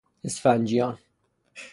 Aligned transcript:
اسفنجیان 0.23 0.97